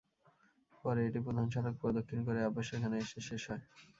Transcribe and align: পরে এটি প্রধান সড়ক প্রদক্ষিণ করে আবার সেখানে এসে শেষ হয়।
পরে 0.83 0.99
এটি 1.07 1.19
প্রধান 1.25 1.47
সড়ক 1.53 1.75
প্রদক্ষিণ 1.81 2.19
করে 2.27 2.39
আবার 2.47 2.63
সেখানে 2.69 2.95
এসে 3.03 3.19
শেষ 3.27 3.41
হয়। 3.49 3.63